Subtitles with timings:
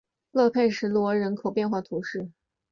[0.31, 2.31] 勒佩什罗人口变化图示